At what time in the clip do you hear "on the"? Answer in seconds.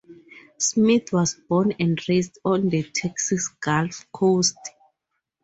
2.43-2.81